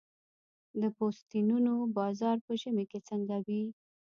[0.81, 3.63] د پوستینونو بازار په ژمي کې څنګه وي؟